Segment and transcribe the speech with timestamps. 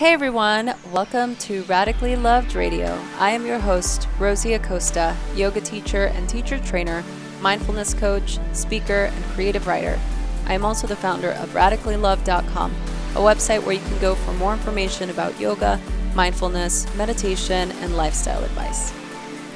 [0.00, 2.98] Hey everyone, welcome to Radically Loved Radio.
[3.18, 7.04] I am your host, Rosie Acosta, yoga teacher and teacher trainer,
[7.42, 10.00] mindfulness coach, speaker, and creative writer.
[10.46, 12.70] I am also the founder of radicallyloved.com,
[13.10, 15.78] a website where you can go for more information about yoga,
[16.14, 18.94] mindfulness, meditation, and lifestyle advice.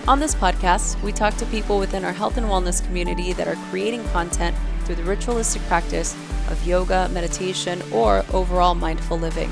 [0.06, 3.56] On this podcast, we talk to people within our health and wellness community that are
[3.70, 6.14] creating content through the ritualistic practice
[6.50, 9.50] of yoga, meditation, or overall mindful living.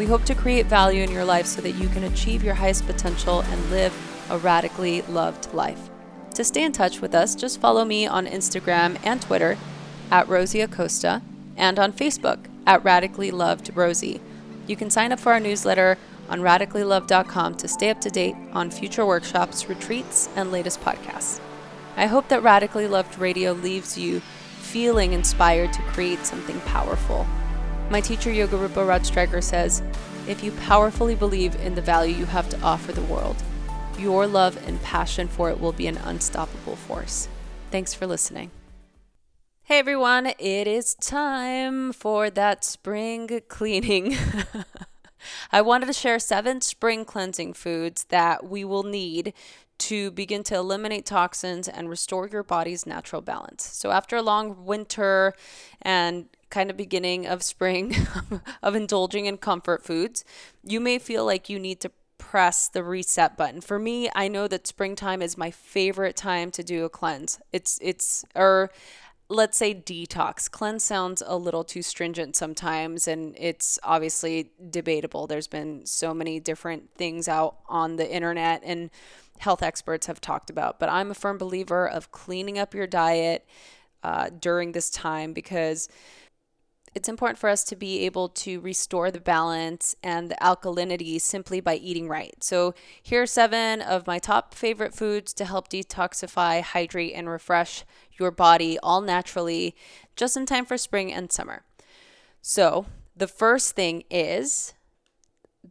[0.00, 2.86] We hope to create value in your life so that you can achieve your highest
[2.86, 3.92] potential and live
[4.30, 5.90] a radically loved life.
[6.36, 9.58] To stay in touch with us, just follow me on Instagram and Twitter
[10.10, 11.20] at Rosie Acosta
[11.54, 14.22] and on Facebook at Radically Loved Rosie.
[14.66, 15.98] You can sign up for our newsletter
[16.30, 21.40] on radicallyloved.com to stay up to date on future workshops, retreats, and latest podcasts.
[21.98, 24.20] I hope that Radically Loved Radio leaves you
[24.60, 27.26] feeling inspired to create something powerful
[27.90, 29.82] my teacher, Yogarupa Raj says,
[30.28, 33.36] If you powerfully believe in the value you have to offer the world,
[33.98, 37.28] your love and passion for it will be an unstoppable force.
[37.70, 38.52] Thanks for listening.
[39.64, 44.16] Hey everyone, it is time for that spring cleaning.
[45.52, 49.34] I wanted to share seven spring cleansing foods that we will need
[49.78, 53.64] to begin to eliminate toxins and restore your body's natural balance.
[53.64, 55.34] So, after a long winter
[55.80, 57.94] and kind of beginning of spring
[58.62, 60.24] of indulging in comfort foods,
[60.62, 63.60] you may feel like you need to press the reset button.
[63.60, 67.40] For me, I know that springtime is my favorite time to do a cleanse.
[67.52, 68.70] It's it's or
[69.30, 70.50] let's say detox.
[70.50, 75.26] Cleanse sounds a little too stringent sometimes and it's obviously debatable.
[75.28, 78.90] There's been so many different things out on the internet and
[79.38, 83.46] health experts have talked about, but I'm a firm believer of cleaning up your diet
[84.02, 85.88] uh, during this time because
[86.94, 91.60] it's important for us to be able to restore the balance and the alkalinity simply
[91.60, 92.34] by eating right.
[92.42, 97.84] So, here are seven of my top favorite foods to help detoxify, hydrate, and refresh
[98.18, 99.76] your body all naturally,
[100.16, 101.62] just in time for spring and summer.
[102.42, 102.86] So,
[103.16, 104.74] the first thing is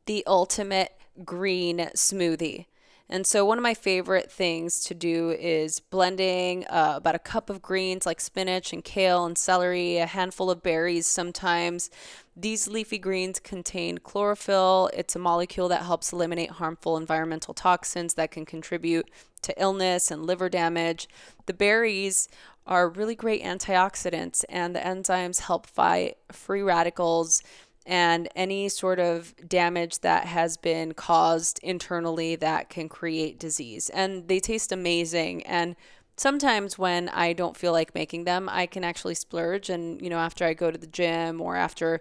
[0.06, 0.94] the ultimate
[1.26, 2.66] green smoothie.
[3.12, 7.50] And so, one of my favorite things to do is blending uh, about a cup
[7.50, 11.90] of greens like spinach and kale and celery, a handful of berries sometimes.
[12.38, 14.92] These leafy greens contain chlorophyll.
[14.94, 19.10] It's a molecule that helps eliminate harmful environmental toxins that can contribute
[19.42, 21.10] to illness and liver damage.
[21.48, 22.30] The berries
[22.68, 27.42] are really great antioxidants, and the enzymes help fight free radicals
[27.90, 33.90] and any sort of damage that has been caused internally that can create disease.
[33.90, 35.42] And they taste amazing.
[35.48, 35.76] And
[36.16, 39.72] sometimes when I don't feel like making them, I can actually splurge.
[39.72, 42.00] And, you know, after I go to the gym or after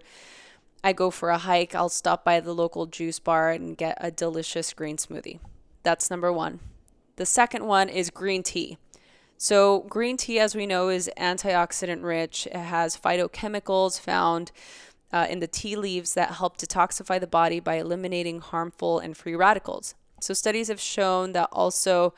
[0.83, 4.11] I go for a hike, I'll stop by the local juice bar and get a
[4.11, 5.39] delicious green smoothie.
[5.81, 6.59] That's number one.
[7.15, 8.77] The second one is green tea.
[9.41, 12.45] So, green tea, as we know, is antioxidant rich.
[12.47, 14.51] It has phytochemicals found
[15.11, 19.35] uh, in the tea leaves that help detoxify the body by eliminating harmful and free
[19.35, 19.95] radicals.
[20.21, 22.13] So studies have shown that also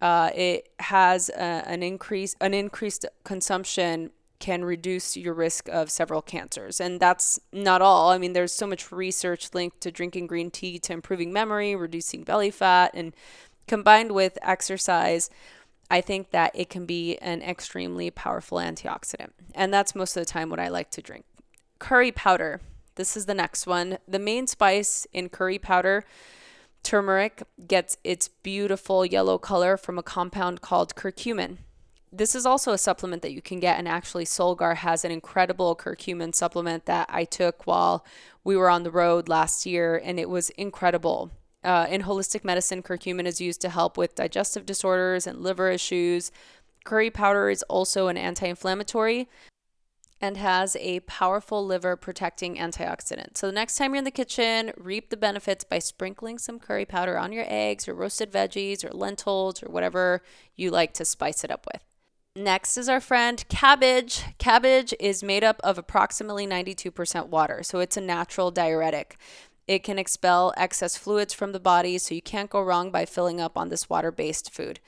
[0.00, 4.10] uh, it has a, an increase an increased consumption
[4.40, 6.80] can reduce your risk of several cancers.
[6.80, 8.10] And that's not all.
[8.10, 12.24] I mean, there's so much research linked to drinking green tea to improving memory, reducing
[12.24, 13.14] belly fat, and
[13.68, 15.30] combined with exercise,
[15.88, 19.30] I think that it can be an extremely powerful antioxidant.
[19.54, 21.24] And that's most of the time what I like to drink
[21.82, 22.60] curry powder.
[22.94, 23.98] This is the next one.
[24.06, 26.04] The main spice in curry powder,
[26.84, 31.56] turmeric, gets its beautiful yellow color from a compound called curcumin.
[32.12, 35.74] This is also a supplement that you can get, and actually, Solgar has an incredible
[35.74, 38.06] curcumin supplement that I took while
[38.44, 41.32] we were on the road last year, and it was incredible.
[41.64, 46.30] Uh, in holistic medicine, curcumin is used to help with digestive disorders and liver issues.
[46.84, 49.28] Curry powder is also an anti inflammatory,
[50.22, 53.36] and has a powerful liver protecting antioxidant.
[53.36, 56.86] So the next time you're in the kitchen, reap the benefits by sprinkling some curry
[56.86, 60.22] powder on your eggs or roasted veggies or lentils or whatever
[60.54, 61.82] you like to spice it up with.
[62.36, 64.22] Next is our friend cabbage.
[64.38, 69.18] Cabbage is made up of approximately 92% water, so it's a natural diuretic.
[69.66, 73.40] It can expel excess fluids from the body, so you can't go wrong by filling
[73.40, 74.78] up on this water based food.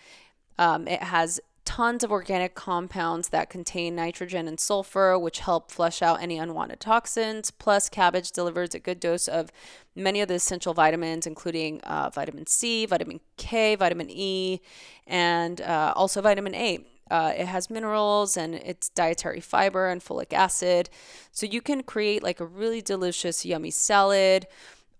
[0.58, 1.40] Um, it has
[1.74, 6.78] tons of organic compounds that contain nitrogen and sulfur, which help flush out any unwanted
[6.78, 7.50] toxins.
[7.50, 9.50] Plus, cabbage delivers a good dose of
[9.96, 14.60] many of the essential vitamins, including uh, vitamin C, vitamin K, vitamin E,
[15.08, 16.78] and uh, also vitamin A.
[17.10, 20.88] Uh, it has minerals and it's dietary fiber and folic acid.
[21.32, 24.46] So you can create like a really delicious, yummy salad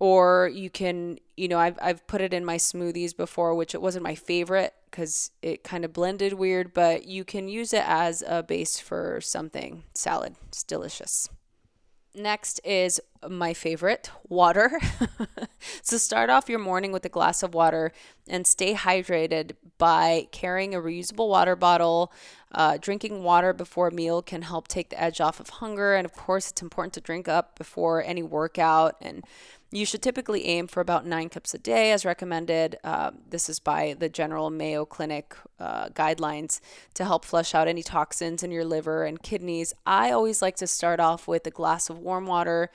[0.01, 3.81] or you can, you know, I've, I've put it in my smoothies before, which it
[3.81, 8.23] wasn't my favorite because it kind of blended weird, but you can use it as
[8.29, 10.37] a base for something salad.
[10.47, 11.29] It's delicious.
[12.15, 13.01] Next is
[13.31, 14.81] my favorite water.
[15.83, 17.93] so start off your morning with a glass of water
[18.29, 22.13] and stay hydrated by carrying a reusable water bottle.
[22.53, 25.95] Uh, drinking water before a meal can help take the edge off of hunger.
[25.95, 29.25] And of course, it's important to drink up before any workout and
[29.75, 32.77] you should typically aim for about nine cups a day, as recommended.
[32.85, 36.61] Uh, this is by the General Mayo Clinic uh, guidelines
[36.95, 39.75] to help flush out any toxins in your liver and kidneys.
[39.85, 42.71] I always like to start off with a glass of warm water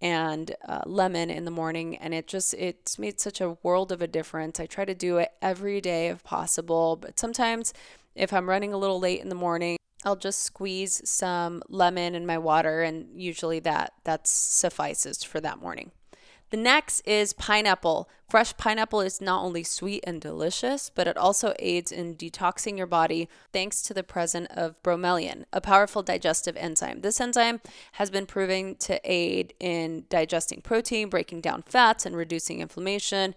[0.00, 4.00] and uh, lemon in the morning and it just it's made such a world of
[4.00, 7.72] a difference i try to do it every day if possible but sometimes
[8.14, 12.24] if i'm running a little late in the morning I'll just squeeze some lemon in
[12.24, 15.90] my water and usually that that suffices for that morning.
[16.50, 18.08] The next is pineapple.
[18.28, 22.86] Fresh pineapple is not only sweet and delicious, but it also aids in detoxing your
[22.86, 27.00] body thanks to the presence of bromelain, a powerful digestive enzyme.
[27.02, 27.60] This enzyme
[27.92, 33.34] has been proven to aid in digesting protein, breaking down fats, and reducing inflammation.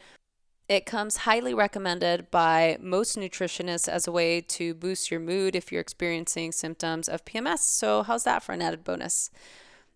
[0.70, 5.70] It comes highly recommended by most nutritionists as a way to boost your mood if
[5.70, 7.60] you're experiencing symptoms of PMS.
[7.60, 9.32] So, how's that for an added bonus?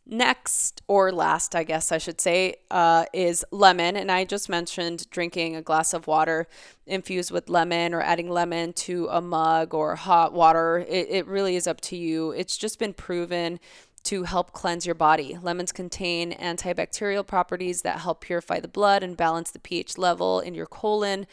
[0.07, 3.95] Next, or last, I guess I should say, uh, is lemon.
[3.95, 6.47] And I just mentioned drinking a glass of water
[6.85, 10.85] infused with lemon or adding lemon to a mug or hot water.
[10.87, 12.31] It, it really is up to you.
[12.31, 13.59] It's just been proven
[14.03, 15.39] to help cleanse your body.
[15.41, 20.53] Lemons contain antibacterial properties that help purify the blood and balance the pH level in
[20.53, 21.25] your colon.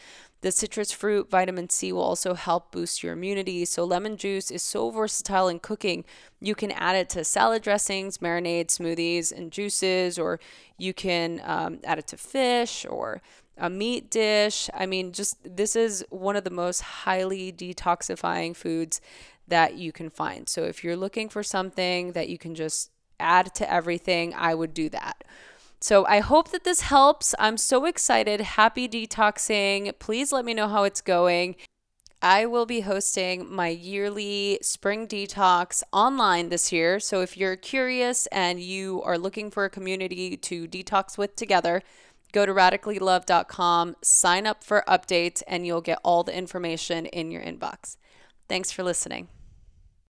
[0.43, 3.63] The citrus fruit, vitamin C, will also help boost your immunity.
[3.63, 6.03] So, lemon juice is so versatile in cooking.
[6.41, 10.41] You can add it to salad dressings, marinades, smoothies, and juices, or
[10.77, 13.21] you can um, add it to fish or
[13.57, 14.69] a meat dish.
[14.73, 18.99] I mean, just this is one of the most highly detoxifying foods
[19.47, 20.49] that you can find.
[20.49, 24.73] So, if you're looking for something that you can just add to everything, I would
[24.73, 25.23] do that.
[25.83, 27.35] So I hope that this helps.
[27.37, 28.39] I'm so excited.
[28.39, 29.91] Happy detoxing.
[29.99, 31.57] Please let me know how it's going.
[32.21, 37.01] I will be hosting my yearly spring detox online this year.
[37.01, 41.81] So if you're curious and you are looking for a community to detox with together,
[42.31, 47.41] go to radicallyloved.com, sign up for updates, and you'll get all the information in your
[47.41, 47.97] inbox.
[48.47, 49.27] Thanks for listening.